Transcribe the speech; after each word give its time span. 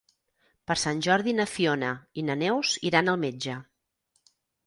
Per 0.69 0.75
Sant 0.83 1.01
Jordi 1.07 1.33
na 1.39 1.45
Fiona 1.57 1.91
i 2.21 2.25
na 2.29 2.37
Neus 2.45 2.73
iran 2.91 3.13
al 3.13 3.19
metge. 3.27 3.59